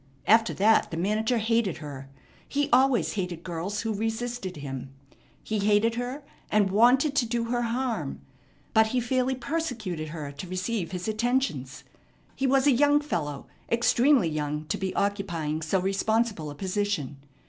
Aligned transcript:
After 0.25 0.51
that 0.55 0.89
the 0.89 0.97
manager 0.97 1.37
hated 1.37 1.77
her. 1.77 2.09
He 2.49 2.69
always 2.73 3.13
hated 3.13 3.43
girls 3.43 3.81
who 3.81 3.93
resisted 3.93 4.57
him. 4.57 4.91
He 5.43 5.59
hated 5.59 5.93
her, 5.93 6.23
and 6.49 6.71
wanted 6.71 7.15
to 7.17 7.25
do 7.27 7.43
her 7.51 7.61
harm. 7.61 8.19
But 8.73 8.87
he 8.87 8.99
fairly 8.99 9.35
persecuted 9.35 10.07
her 10.07 10.31
to 10.31 10.47
receive 10.49 10.89
his 10.91 11.07
attentions. 11.07 11.83
He 12.35 12.47
was 12.47 12.65
a 12.65 12.71
young 12.71 12.99
fellow, 12.99 13.45
extremely 13.71 14.27
young 14.27 14.65
to 14.69 14.77
be 14.79 14.91
occupying 14.95 15.61
so 15.61 15.79
responsible 15.79 16.49
a 16.49 16.55
position. 16.55 17.17